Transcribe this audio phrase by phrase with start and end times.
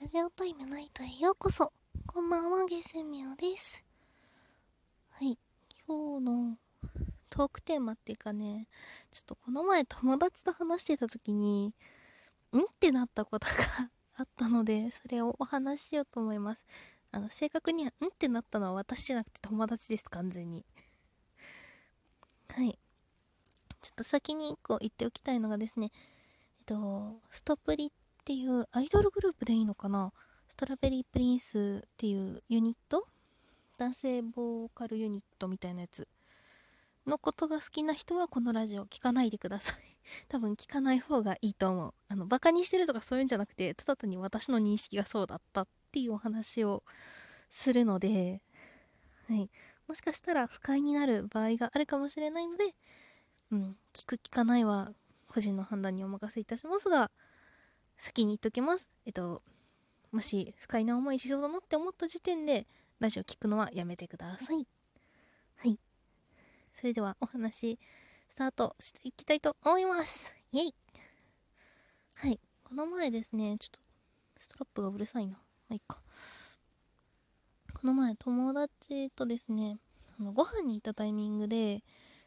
[0.00, 1.72] ラジオタイムナイトへようこそ。
[2.06, 3.82] こんばんは、ゲスミオです。
[5.10, 5.36] はい、
[5.88, 6.56] 今日の
[7.28, 8.68] トークテーマっていうかね、
[9.10, 11.74] ちょっとこの前友達と話してた時に、
[12.52, 16.64] んってなったことがあったので、それをお話ししようと思います。
[17.10, 20.64] あの、正確には、んってなったのは私じゃなくて友達です、完全に。
[22.50, 22.78] はい。
[23.80, 25.90] ちょっと先に1個言っておきたいのがですね、
[26.60, 27.90] えっと、すとぷりっ
[28.28, 30.12] ていうアイドルグループでいいのかな？
[30.48, 33.06] ストロベリープリンスっていうユニット？
[33.78, 36.06] 男性ボーカルユニットみたいなやつ
[37.06, 39.76] のことが好きな人はこのラジオ聞かないでください。
[40.28, 41.94] 多分聞かない方がいいと思う。
[42.08, 46.84] あの、バカにしてるとかそういうんじゃなくて、ただ単に私の認識がそうだったっていうお話を
[47.48, 48.42] するので、
[49.26, 49.50] はい。
[49.86, 52.74] もしかしたら不快になる場合があるかもしれないので、
[53.52, 54.92] うん、聞く聞かないは
[55.28, 57.10] 個人の判断にお任せいたしますが、
[57.98, 58.88] 先に言っときます。
[59.04, 59.42] えっと、
[60.12, 62.66] もし不快な思いしそうだなって思った時点で、
[63.00, 64.66] ラジオ聞くのはやめてください。
[65.56, 65.78] はい。
[66.72, 67.78] それではお話
[68.28, 70.34] スタートしていきたいと思います。
[70.52, 70.74] イェイ
[72.18, 72.38] はい。
[72.62, 73.80] この前ですね、ちょっと
[74.36, 75.32] ストラップがうるさいな。
[75.32, 75.40] ま
[75.72, 76.00] あ、いっか。
[77.74, 79.78] この前友達とですね、
[80.16, 81.82] そのご飯に行ったタイミングで、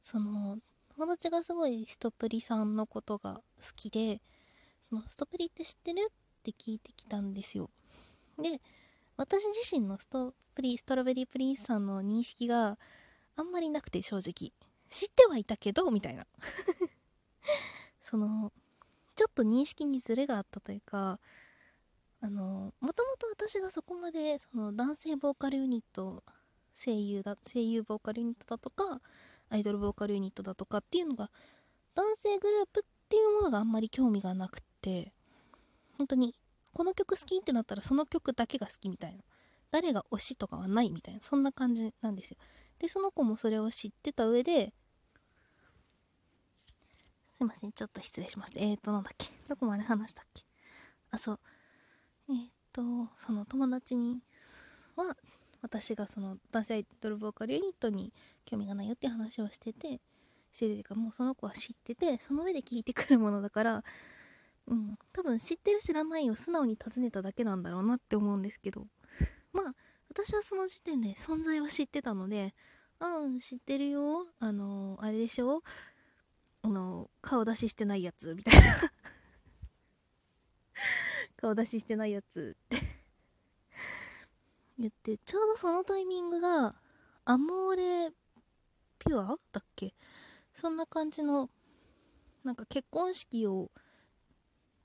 [0.00, 0.58] その
[0.94, 4.20] 友達がすごいストプリさんのことが好きで、
[4.88, 6.08] そのストプリって知ってる？
[6.10, 7.70] って聞いてきたんですよ。
[8.38, 8.60] で、
[9.16, 12.78] 私自身のストプリ、ストロベリープリンスさんの認識が
[13.36, 14.52] あんまりなくて正直。
[14.88, 16.26] 知ってはいたけどみたいな。
[18.00, 18.52] その
[19.16, 21.18] ちょっと認識にズレがあったというか
[22.20, 26.22] あのもともと私がそこまでその男性ボーカルユニット
[26.74, 29.00] 声優だ声優ボーカルユニットだとか
[29.48, 31.30] アイドルボーカルユニットだとかっていうのが
[31.94, 35.12] 男性グループっていうものがあんまり興味がなくって
[35.98, 36.34] 本当に
[36.72, 39.22] この曲好きってなったらその曲だけが好きみたいな。
[39.72, 41.20] 誰が推しとかはないみたいな。
[41.22, 42.36] そんな感じなんですよ。
[42.78, 44.72] で、その子もそれを知ってた上で、
[47.36, 48.60] すいません、ちょっと失礼しました。
[48.60, 49.26] えーと、なんだっけ。
[49.48, 50.44] どこまで話したっけ。
[51.10, 51.40] あ、そう。
[52.30, 52.82] えーと、
[53.16, 54.22] その友達に
[54.94, 55.16] は、
[55.62, 58.12] 私がその男性アイドルボーカルユニットに
[58.44, 60.00] 興味がないよって話をしてて、
[60.52, 63.84] しててかもうその子は知ってて、その上で聞いてくるものだから、
[64.68, 68.86] うん、多分知ってる知らないを素直に尋ねただけなんだろうなって思うんですけど、
[69.52, 69.74] まあ、
[70.08, 72.54] 私はその時点で存在は知ってたので、
[73.00, 74.26] うん、知ってるよ。
[74.38, 75.62] あの、あれでしょ？
[76.62, 78.64] あの、顔出ししてないやつ、みたいな。
[81.36, 82.56] 顔出ししてないやつ。
[82.58, 82.78] って。
[84.78, 86.74] 言って、ちょうどそのタイミングが、
[87.24, 88.12] アモーレ
[88.98, 89.36] ピュア？
[89.52, 89.94] だっけ？
[90.54, 91.50] そんな感じの、
[92.42, 93.70] なんか結婚式を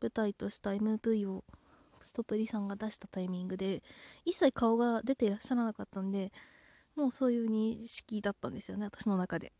[0.00, 1.44] 舞台とした MV を
[2.02, 3.82] ストップリさんが出したタイミングで
[4.24, 6.32] 一切顔が出ていらっしゃらなかったんで
[6.96, 9.52] もうそういう認識だったんですよね私の中で。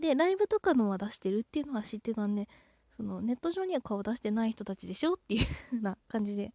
[0.00, 2.48] でライブとかのは出してるっていうのは知ってたんで
[2.96, 6.52] そのネット上には顔出してない人たちでしょっていう風な感じで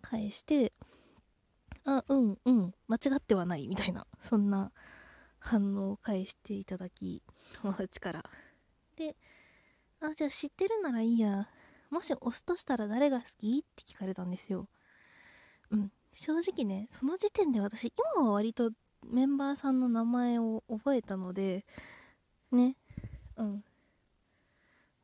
[0.00, 0.72] 返して
[1.84, 4.72] あうんうん間違ってはないみたいなそんな
[5.38, 7.22] 反応を返していただき
[7.60, 8.24] 友達から。
[8.96, 9.16] で
[10.00, 11.48] あじゃあ知ってるならいいや
[11.90, 13.58] もし押すとしたら誰が好き？
[13.58, 14.68] って聞かれたんですよ。
[15.70, 15.92] うん。
[16.12, 18.70] 正直ね、その時点で私、今は割と
[19.06, 21.64] メンバーさんの名前を覚えたので、
[22.52, 22.76] ね、
[23.36, 23.64] うん。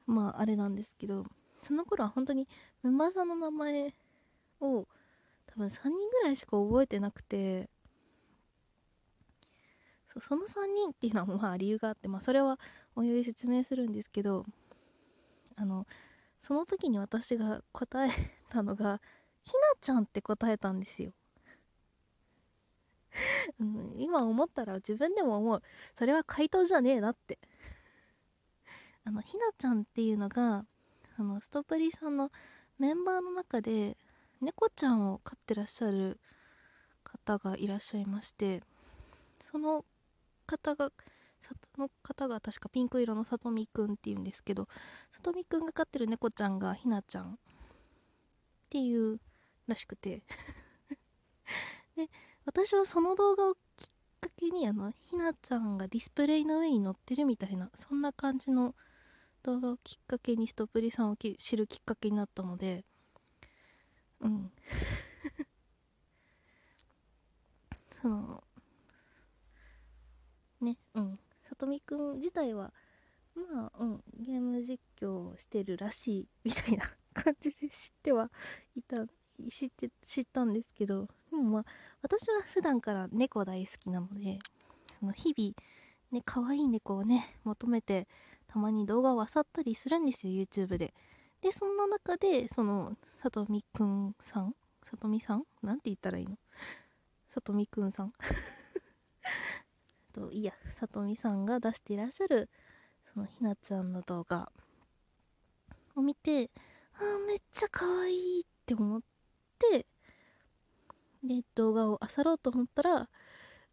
[0.07, 1.25] まあ、あれなんですけど、
[1.63, 2.47] その頃は本当に
[2.83, 3.95] メンバーさんの名前
[4.61, 4.87] を
[5.47, 7.69] 多分3人ぐらいしか覚えてなくて、
[10.07, 12.59] そその3人っていうのはまあ理由があって、まあそれは
[12.95, 14.45] おいおい説明するんですけど、
[15.57, 15.87] あの、
[16.45, 18.11] その時に私が答え
[18.51, 19.01] たのが
[19.45, 21.15] ひなちゃんって答えたんですよ。
[23.59, 25.63] うん、今思ったら自分でも思う。
[25.95, 27.39] それは回答じゃねえなって。
[29.05, 30.67] あのひなちゃんっていうのが
[31.17, 32.31] あのストップリさんの
[32.77, 33.97] メンバーの中で
[34.43, 36.21] 猫ちゃんを飼ってらっしゃる
[37.05, 38.63] 方がいらっしゃいまして
[39.41, 39.87] その
[40.47, 40.93] 方が
[41.47, 44.69] その方が確かピンク色のさとみくんっていうんですけど
[45.13, 47.29] さとみくんが飼ってる猫ちゃんがひなちゃんっ
[48.71, 49.19] ていう
[49.67, 50.23] らしくて。
[51.97, 52.09] で
[52.45, 53.89] 私はその動画をきっ
[54.21, 58.75] かけにあのひなちゃんがディスプレイの上に乗ってるみたいなそんな感じの
[59.43, 62.85] 動画をきっかけにストップリさんを知るきっかけになったので
[64.21, 64.51] うん。
[68.03, 68.43] その
[70.61, 71.19] ねうん。
[71.55, 72.73] さとみくん自体は
[73.37, 78.29] まあうんゲーム実況してるらしいみたいな感じで知っては
[78.77, 79.07] いた
[79.49, 81.65] 知って知ったんですけどでもまあ
[82.03, 84.41] 私は普段から猫大好きなので
[84.99, 85.55] その日々
[86.11, 88.09] ね可愛い猫をね求めて
[88.49, 90.93] たまに動画を漁ったりするんですよ YouTube で。
[91.41, 95.45] でそんな中でそのさとみくんさんさとみさん？
[95.63, 96.37] なんて言ったらいいの？
[97.29, 98.13] さとみくんさん。
[100.15, 102.49] といやさとみさんが出していらっしゃる
[103.13, 104.51] そのひなちゃんの動画
[105.97, 106.51] を見て
[106.95, 109.03] あーめっちゃ可愛いって思っ
[109.73, 109.87] て
[111.25, 113.09] で動画を漁ろうと思ったら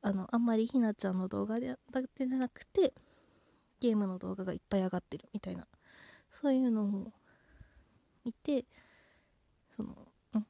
[0.02, 2.94] あのあんまりひなちゃんの動画でだけじゃなくて
[3.80, 5.68] ゲームの動画がいっぱい上がってるみたいな
[6.32, 7.12] そういうのを
[8.26, 8.66] 見て
[9.76, 9.96] その、
[10.34, 10.42] あ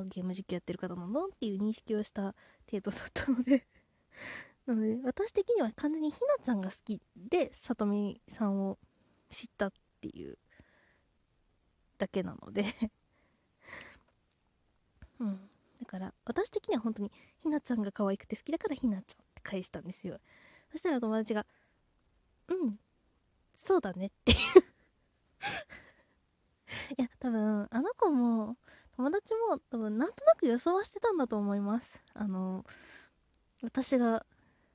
[0.00, 2.34] あゲーム実況やってる方なんだっていう認識をした
[2.70, 3.66] 程度だったので
[4.68, 8.78] なので私的には完全にひなちゃんが好きでさとみさんを
[9.30, 9.72] 知ったっ
[10.02, 10.36] ていう
[11.96, 12.66] だけなので。
[15.20, 15.50] うん。
[15.80, 20.20] だから私的には本当にひなちゃんが可愛くて好きだからひなちゃんって返したんですよ。
[20.70, 21.46] そしたら友達が
[22.48, 22.78] 「うん
[23.54, 24.38] そうだね」っていう。
[26.98, 28.58] いや多分あの子も
[28.96, 32.02] 友達も多分なんとなく予想はしてたんだと思います。
[32.12, 32.66] あの
[33.62, 34.26] 私が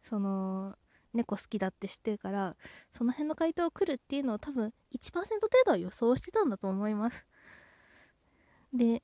[0.03, 0.75] その
[1.13, 2.55] 猫好きだって知ってるから
[2.91, 5.29] その辺の回答来るっていうのを多分1%程
[5.65, 7.25] 度は予想してたんだと思います。
[8.73, 9.03] で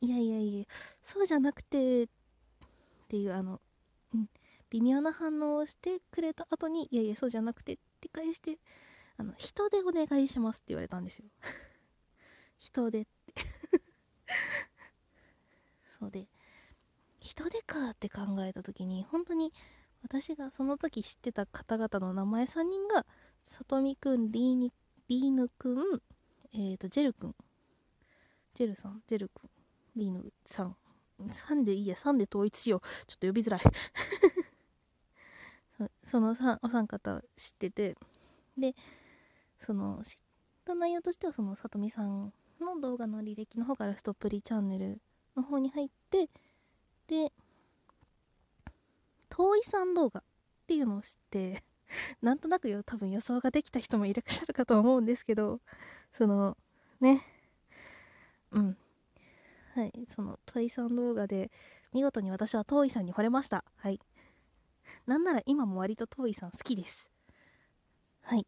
[0.00, 0.64] いやいやいや
[1.02, 2.08] そうじゃなくてっ
[3.08, 3.60] ていうあの、
[4.14, 4.28] うん、
[4.70, 8.58] 微妙な反応をしてくれた後にいやいやそうじゃなくてって返して
[9.16, 11.26] あの人でお願いしますって言われたんですよ。
[12.58, 13.10] 人でって。
[15.98, 16.26] そうで
[17.20, 19.52] 人でかって考えた時に本当に
[20.02, 23.06] 私がその時知ってた方々の名前3人が
[23.44, 24.72] さとみくんリーニ
[25.08, 26.02] リーヌくん
[26.54, 27.34] えっ、ー、とジェルくん。
[28.54, 29.50] ジェルさんジェルくん
[29.96, 30.76] リーヌさん。
[31.20, 32.80] 3でいいや3で統一しよう。
[33.06, 33.60] ちょっと呼びづらい。
[36.04, 37.96] その3お三方知ってて。
[38.56, 38.74] で
[39.58, 40.16] その知っ
[40.64, 45.00] た内容としてはそのさとみさんの動画の履歴の方からストップリチャンネル
[45.36, 46.28] の方に入って
[47.10, 47.32] で
[49.28, 50.22] 遠いさん動画っ
[50.68, 51.64] ていうのを知って
[52.22, 55.60] なんとなくよ多分予想ができた人もいらっしゃるかと思うんですけど
[56.12, 56.56] その
[57.00, 57.26] ね。
[58.52, 58.76] うん。
[59.74, 61.50] はいその遠いさん動画で
[61.92, 63.64] 見事に私は遠いさんに惚れました。
[63.76, 64.00] はい。
[65.06, 67.10] なんなら今も割と遠いさん好きです。
[68.22, 68.46] はい。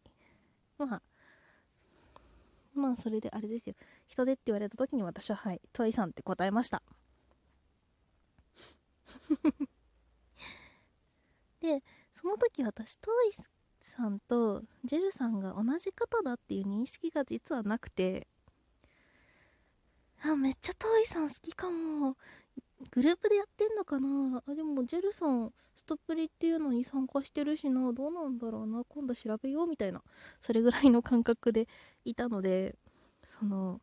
[0.79, 1.03] まあ
[2.75, 3.75] まあそれであれですよ。
[4.07, 6.83] 人でって言われた時に私ははい遠いさんって答えました。
[11.61, 13.33] でその時私トイ
[13.81, 18.27] さんとジェルさんが同じ方だっていう認識が実はなくて
[20.25, 22.17] あめっちゃトイさん好きかも。
[22.91, 24.43] グループでやってんのかな。
[24.47, 27.93] あでもジェルさんストップリっていうのに参加してるしな。
[27.93, 28.85] どうなんだろうな。
[28.89, 30.03] 今度調べようみたいな
[30.41, 31.69] それぐらいの感覚で
[32.05, 32.77] いたので
[33.25, 33.81] その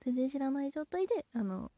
[0.00, 1.70] 全然知らない状態であの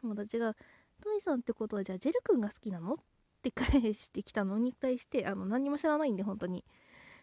[0.00, 0.54] 友達が
[1.00, 2.96] 「トイさんってことはじゃあジェル君が好きなの?」っ
[3.42, 6.64] て返してきたのに対してあの何も知らないんで本当に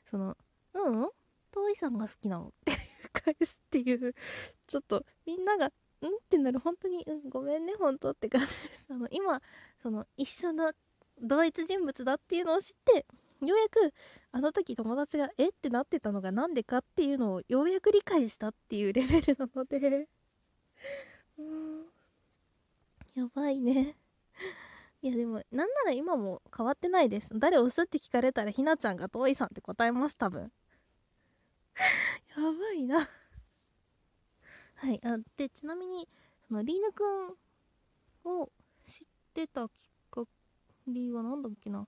[0.10, 0.36] その
[0.74, 1.10] 「ううん
[1.52, 2.74] トイさんが好きなの?」って
[3.14, 4.14] 返すっていう
[4.66, 5.72] ちょっとみんなが
[6.02, 8.48] 「うん?」ってなる本当に「うんごめんね本当」って感じ
[8.90, 9.42] あの今
[9.78, 10.74] その一緒な
[11.19, 13.06] 同一人物だっていうのを知って
[13.46, 13.94] ようやく
[14.31, 15.50] あの時友達が「え？
[15.50, 20.07] っ?」てなってたのが何でかっていうのをようやく理解したっていうレベルなので
[23.18, 23.97] やばいね。
[25.02, 27.31] いやでもなんなら今も変わってないです。
[27.33, 30.52] 誰押すって聞かれたらひなちゃんが遠いさんって答えます多分。
[32.38, 33.00] やばいな。
[34.76, 36.07] はいあでちなみに
[36.47, 37.36] そのリーヌくん
[38.26, 38.52] を
[38.86, 39.74] 知ってたきっ
[40.12, 40.24] か
[40.86, 41.88] けは何だっけな。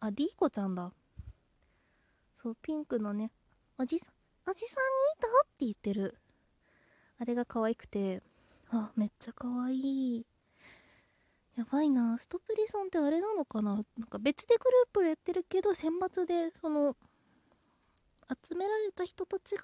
[0.00, 0.92] あリーコちゃんだ。
[2.34, 3.30] そうピンクのね
[3.78, 4.08] おじさん
[4.50, 5.28] おじさんにいた？
[5.28, 6.18] って言ってる。
[7.18, 8.20] あれが可愛くて。
[8.70, 10.26] あめっちゃ可愛い。
[11.56, 12.18] やばいな。
[12.18, 13.74] ストプリさんってあれなのかな？
[13.74, 16.96] なんか別でグループをやってるけど選抜でその
[18.48, 19.62] 集められた人たちが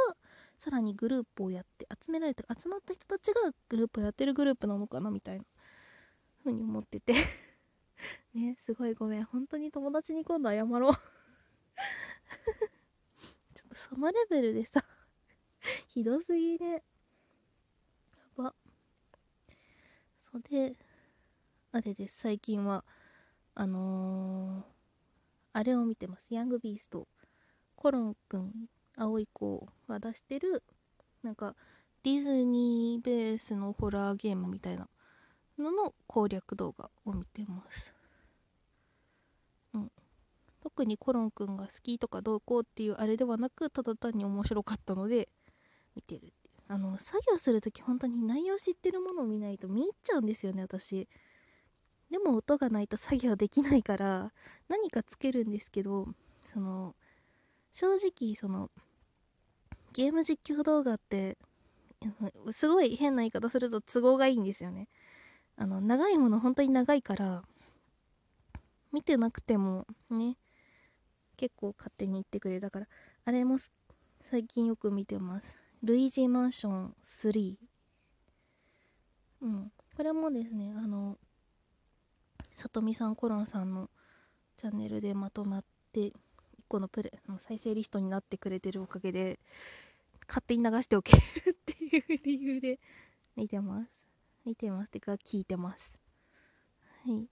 [0.56, 5.10] さらにグループをやって集められて集まった人たちがグループをやってるグループなのかな？
[5.10, 5.44] みたいな
[6.44, 7.14] 風に思ってて。
[8.34, 9.24] ねすごいごめん。
[9.24, 10.92] 本当に友達に今度謝ろう。
[13.54, 14.84] ちょっとそのレベルでさ
[15.88, 16.80] ひどすぎねや
[18.36, 18.54] ば
[20.32, 20.76] それで
[21.72, 22.84] あれです、最近は、
[23.54, 24.62] あのー、
[25.52, 26.34] あれを見てます。
[26.34, 27.06] ヤングビースト。
[27.76, 28.52] コロンくん、
[28.96, 30.62] 青い子が出してる、
[31.22, 31.54] なんか、
[32.02, 34.88] ディズニーベースのホラーゲームみたいな
[35.58, 37.94] のの攻略動画を見てます
[39.74, 39.92] うん
[40.62, 45.28] 特にコロンくんが好きとかどうこうっていうあれではなくただ単に面白かったので
[45.94, 46.32] 見てる
[46.72, 51.08] あの作業する時本当に内容知ってるものを見ないと見入っちゃうんですよね私。
[52.12, 54.32] でも音がないと作業できないから
[54.68, 56.06] 何かつけるんですけど
[56.44, 56.94] その
[57.72, 58.70] 正直その
[59.92, 61.38] ゲーム実況動画って
[62.52, 64.86] すごい変な言い方すると都合がいいんですよね。
[65.56, 67.42] あの長いもの本当に長いから
[68.92, 70.36] 見てなくてもね
[71.36, 72.60] 結構勝手に言ってくれる。
[72.60, 72.86] だから
[73.24, 73.56] あれも
[74.22, 75.58] 最近よく見てます。
[75.82, 77.54] ルイージマンション3
[79.42, 79.72] うん。
[79.96, 81.16] これもですねあの
[82.50, 83.88] さとみさんコロンさんの
[84.56, 86.12] チャンネルでまとまって1
[86.68, 89.38] 個のプレの再生リストになってくれてるおかげで
[90.28, 91.18] 勝手に流しておける
[91.50, 92.78] っていう理由で
[93.34, 94.06] 見てます。
[94.44, 96.02] 見てますてか聞いてます。
[97.06, 97.26] はい。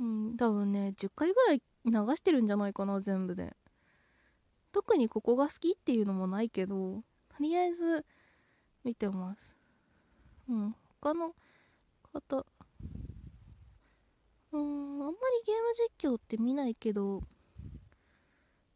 [0.00, 0.36] うん。
[0.36, 3.54] 多分ね10回ぐらい流してるんじゃないかな全部で。
[4.72, 7.02] 特にここが好きっていうのもないけど
[7.36, 8.04] とりあえず
[8.82, 9.56] 見てます。
[10.48, 10.74] うん。
[11.00, 11.34] 他の
[12.12, 12.46] 方。
[14.52, 17.20] うんあんまりゲーム実況って見ないけど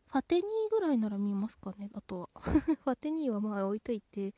[0.08, 2.28] ファテニーぐらいなら見ますかねあとは。
[2.42, 4.32] ファテニーはまあ置いといて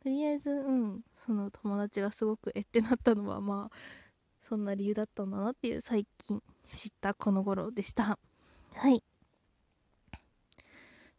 [0.00, 3.76] とりあえずうんその友達がすごくえってなったのはまあ
[4.40, 8.18] そんな理由だったんだなっていう最近知ったこの頃でした。
[8.72, 9.02] はい。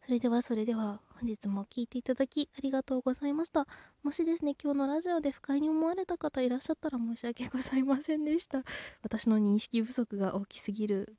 [0.00, 1.02] それではそれでは。
[1.20, 3.66] 本日も聴いていただきありがとうございました。
[4.04, 8.62] もしですね今日のラジオで不快に思われた方いらっしゃったら申し訳ございませんでした。
[9.02, 11.16] 私の認識不足が大きすぎる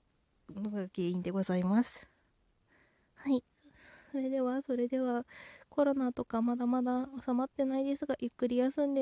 [0.56, 2.08] のが原因でございます。
[3.16, 3.44] はい。
[4.14, 5.26] それではそれでは。
[5.70, 9.02] コロナとかまだまだ収まってないですがゆっくり休んで